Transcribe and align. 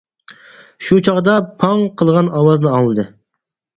شۇ 0.87 0.97
چاغدا 1.07 1.35
«پاڭ» 1.65 1.85
قىلغان 2.03 2.33
ئاۋازنى 2.41 2.73
ئاڭلىدى. 2.75 3.07